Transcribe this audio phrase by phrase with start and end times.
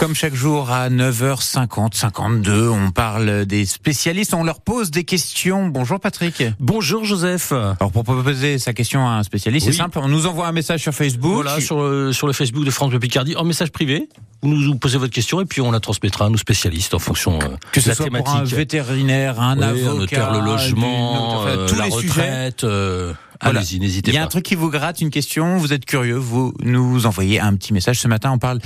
[0.00, 5.66] Comme chaque jour à 9h50, 52, on parle des spécialistes, on leur pose des questions.
[5.68, 6.42] Bonjour Patrick.
[6.58, 7.52] Bonjour Joseph.
[7.52, 9.74] Alors pour poser sa question à un spécialiste, Oui.
[9.74, 11.34] c'est simple, on nous envoie un message sur Facebook.
[11.34, 14.08] Voilà, sur, le- sur le Facebook de France Bleu Picardie, en message privé,
[14.40, 17.34] vous nous posez votre question et puis on la transmettra à nos spécialistes en fonction
[17.42, 18.24] euh, que de ce la soit thématique.
[18.26, 21.84] pour un vétérinaire, un Oui, avocat, un notaire, le du- logement, enfin, euh, tous la
[21.84, 22.08] les sujets.
[22.08, 22.64] retraite.
[22.64, 23.12] euh,
[23.42, 23.60] Voilà.
[23.60, 24.26] Allez-y, n'hésitez Il y a pas.
[24.26, 27.72] un truc qui vous gratte, une question, vous êtes curieux, vous nous envoyez un petit
[27.72, 27.98] message.
[28.00, 28.60] Ce matin, on parle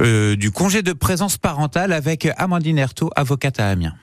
[0.00, 3.94] euh, du congé de présence parentale avec Amandine Erthaud, avocate à Amiens.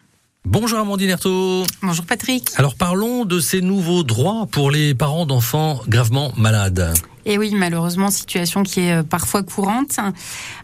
[0.45, 1.63] Bonjour Amandine Erthaud.
[1.81, 2.49] Bonjour Patrick.
[2.57, 6.93] Alors parlons de ces nouveaux droits pour les parents d'enfants gravement malades.
[7.25, 9.98] Et oui, malheureusement, situation qui est euh, parfois courante.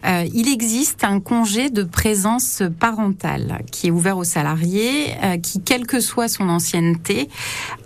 [0.04, 5.62] Euh, il existe un congé de présence parentale qui est ouvert aux salariés, euh, qui,
[5.62, 7.30] quelle que soit son ancienneté,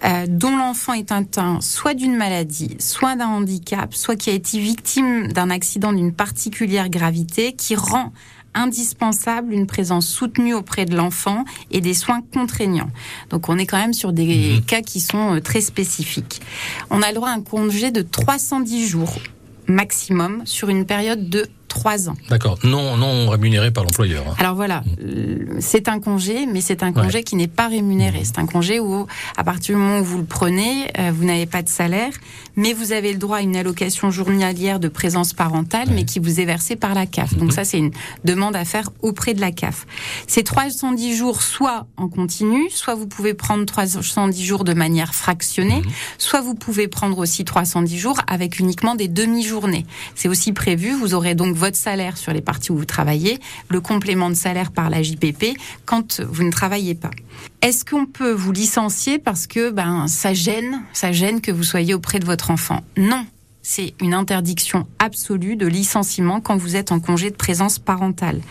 [0.04, 4.58] euh, dont l'enfant est atteint soit d'une maladie, soit d'un handicap, soit qui a été
[4.58, 8.12] victime d'un accident d'une particulière gravité, qui rend
[8.54, 12.90] indispensable une présence soutenue auprès de l'enfant et des soins contraignants.
[13.30, 16.40] Donc on est quand même sur des cas qui sont euh, très spécifiques.
[16.90, 19.18] On a le droit à un congé de 310 jours
[19.66, 22.14] maximum sur une période de 3 ans.
[22.28, 22.56] D'accord.
[22.62, 24.24] Non, non rémunéré par l'employeur.
[24.28, 24.34] hein.
[24.38, 28.22] Alors voilà, euh, c'est un congé, mais c'est un congé qui n'est pas rémunéré.
[28.24, 31.46] C'est un congé où, à partir du moment où vous le prenez, euh, vous n'avez
[31.46, 32.12] pas de salaire,
[32.54, 36.38] mais vous avez le droit à une allocation journalière de présence parentale, mais qui vous
[36.40, 37.34] est versée par la CAF.
[37.34, 37.90] Donc ça, c'est une
[38.24, 39.84] demande à faire auprès de la CAF.
[40.28, 45.82] C'est 310 jours, soit en continu, soit vous pouvez prendre 310 jours de manière fractionnée,
[46.18, 49.86] soit vous pouvez prendre aussi 310 jours avec uniquement des demi-journées.
[50.14, 50.92] C'est aussi prévu.
[50.94, 54.70] Vous aurez donc votre salaire sur les parties où vous travaillez, le complément de salaire
[54.70, 57.10] par la JPP quand vous ne travaillez pas.
[57.62, 61.94] Est-ce qu'on peut vous licencier parce que ben ça gêne, ça gêne que vous soyez
[61.94, 62.82] auprès de votre enfant?
[62.98, 63.24] Non.
[63.62, 68.42] C'est une interdiction absolue de licenciement quand vous êtes en congé de présence parentale.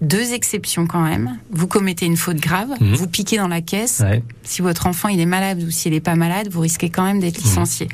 [0.00, 1.38] Deux exceptions quand même.
[1.50, 2.94] Vous commettez une faute grave, Mhm.
[2.94, 4.22] vous piquez dans la caisse, Ouais.
[4.42, 7.20] si votre enfant il est malade ou s'il n'est pas malade, vous risquez quand même
[7.20, 7.88] d'être licencié.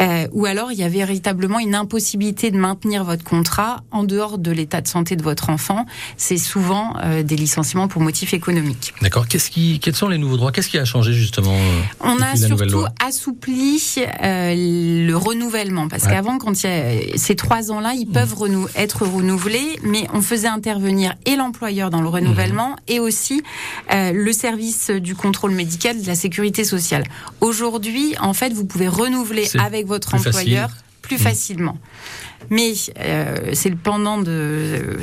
[0.00, 4.38] Euh, ou alors il y a véritablement une impossibilité de maintenir votre contrat en dehors
[4.38, 5.86] de l'état de santé de votre enfant.
[6.16, 8.92] C'est souvent euh, des licenciements pour motif économique.
[9.00, 9.26] D'accord.
[9.26, 10.52] Qu'est-ce qui, quels sont les nouveaux droits?
[10.52, 13.80] Qu'est-ce qui a changé justement euh, On a surtout assoupli
[14.22, 14.54] euh,
[15.06, 16.10] le renouvellement parce Ouais.
[16.10, 20.20] qu'avant, quand il y a ces trois ans-là, ils peuvent renou- être renouvelés, mais on
[20.20, 22.76] faisait intervenir et l'employeur dans le renouvellement Mhm.
[22.88, 23.42] et aussi
[23.92, 27.04] euh, le service du contrôle médical de la sécurité sociale.
[27.40, 30.84] Aujourd'hui, en fait, vous pouvez renouveler avec votre employeur facile.
[31.02, 31.22] plus Mhm.
[31.22, 31.78] facilement.
[32.50, 34.98] Mais euh, c'est le pendant de.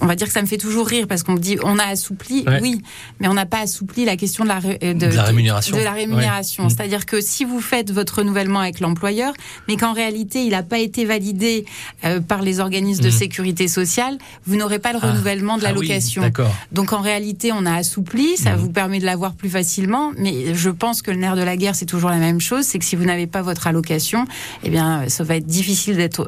[0.00, 1.84] On va dire que ça me fait toujours rire parce qu'on me dit on a
[1.84, 2.58] assoupli, Ouais.
[2.60, 2.82] oui,
[3.20, 5.76] mais on n'a pas assoupli la question de la, euh, De la rémunération.
[5.76, 6.64] de la rémunération.
[6.64, 6.70] Ouais.
[6.70, 9.32] C'est-à-dire que si vous faites votre renouvellement avec l'employeur,
[9.68, 11.64] mais qu'en réalité il n'a pas été validé
[12.04, 13.12] euh, par les organismes de Mhm.
[13.14, 15.10] sécurité sociale, vous n'aurez pas le Ah.
[15.12, 16.22] renouvellement de Ah oui, l'allocation.
[16.22, 16.54] D'accord.
[16.72, 18.58] Donc en réalité, on a assoupli, ça Mhm.
[18.58, 21.74] vous permet de l'avoir plus facilement, mais je pense que le nerf de la guerre,
[21.74, 24.26] c'est toujours la même chose, c'est que si vous n'avez pas votre allocation,
[24.64, 26.26] eh bien, ça va être difficile d'être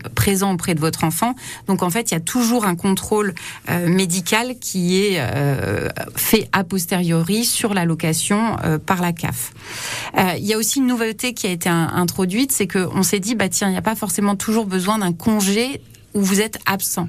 [0.52, 1.34] auprès de votre enfant.
[1.66, 3.34] Donc en fait, il y a toujours un contrôle
[3.68, 9.52] euh, médical qui est euh, fait a posteriori sur l'allocation euh, par la CAF.
[10.36, 13.48] Il y a aussi une nouveauté qui a été introduite, c'est qu'on s'est dit, bah
[13.48, 15.80] tiens, il n'y a pas forcément toujours besoin d'un congé
[16.18, 17.08] où vous êtes absent.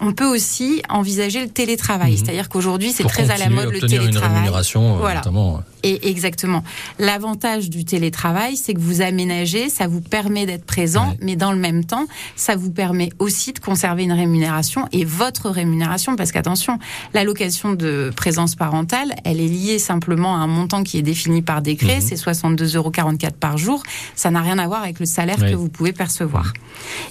[0.00, 2.16] On peut aussi envisager le télétravail, Mhm.
[2.18, 4.34] c'est-à-dire qu'aujourd'hui c'est très à la mode le obtenir une télétravail.
[4.38, 5.20] rémunération, euh, Voilà.
[5.20, 5.62] notamment.
[5.84, 6.64] Et exactement.
[6.98, 11.18] L'avantage du télétravail, c'est que vous aménagez, ça vous permet d'être présent, Ouais.
[11.22, 15.48] mais dans le même temps, ça vous permet aussi de conserver une rémunération et votre
[15.50, 16.80] rémunération, parce qu'attention,
[17.14, 21.62] l'allocation de présence parentale, elle est liée simplement à un montant qui est défini par
[21.62, 22.00] décret, Mhm.
[22.02, 23.82] c'est 62,44 euros par jour.
[24.16, 25.52] Ça n'a rien à voir avec le salaire Ouais.
[25.52, 26.52] que vous pouvez percevoir.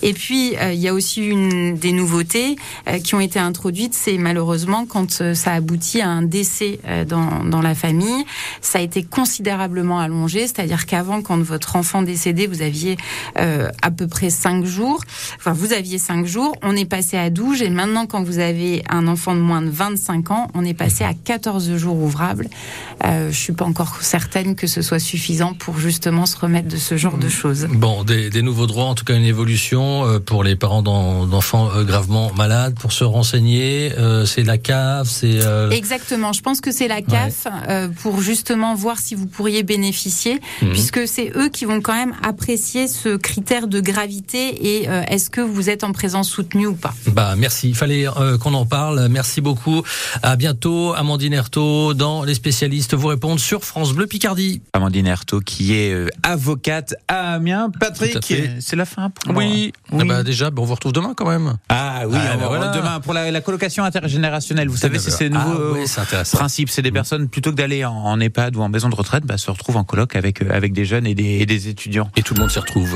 [0.02, 1.37] Et puis, euh, il y a aussi une
[1.74, 2.56] des nouveautés
[2.88, 7.06] euh, qui ont été introduites, c'est malheureusement quand euh, ça aboutit à un décès euh,
[7.06, 8.26] dans, la famille,
[8.62, 12.98] ça a été considérablement allongé, c'est-à-dire qu'avant, quand votre enfant décédait, vous aviez
[13.36, 15.02] à peu près 5 jours,
[15.48, 18.84] enfin vous aviez 5 jours, on est passé à 12 et maintenant quand vous avez
[18.90, 22.48] un enfant de moins de 25 ans, on est passé à 14 jours ouvrables.
[23.06, 26.76] Euh, je suis pas encore certaine que ce soit suffisant pour justement se remettre de
[26.76, 27.66] ce genre de choses.
[27.72, 31.26] Bon, des, des nouveaux droits, en tout cas une évolution euh, pour les parents d'en-
[31.26, 32.76] d'enfants euh, gravement malades.
[32.78, 35.40] Pour se renseigner, euh, c'est la CAF, c'est...
[35.46, 37.48] euh, Exactement, je pense que c'est la CAF
[38.02, 40.72] pour justement voir si vous pourriez bénéficier, Mhm.
[40.72, 44.50] puisque c'est eux qui vont quand même apprécier ce critère de gravité
[44.80, 46.94] et est-ce que vous êtes en présence soutenue ou pas.
[47.08, 49.08] Bah merci, il fallait euh, qu'on en parle.
[49.10, 49.84] Merci beaucoup.
[50.24, 54.62] À bientôt, Amandine Ertaud, dans les spécialistes vous répondent sur France Bleu Picardie.
[54.74, 57.70] Amandine Erthaud qui est euh, avocate à Amiens.
[57.80, 58.18] Patrick,
[58.60, 60.02] c'est la fin pour Oui, moi.
[60.04, 61.14] Ah bah déjà, bah, on vous retrouve demain.
[61.16, 61.58] quand même.
[61.70, 62.68] Ah oui, Ah, on- voilà.
[62.70, 64.70] demain pour la, la colocation intergénérationnelle.
[64.70, 66.38] Vous savez, c'est ces Ah, nouveaux intéressant.
[66.38, 66.70] principes.
[66.70, 69.38] C'est des personnes plutôt que d'aller en, en EHPAD ou en maison de retraite, bah,
[69.38, 72.10] se retrouvent en coloc avec euh, avec des jeunes et des, et des étudiants.
[72.16, 72.96] Et tout le monde s'y retrouve.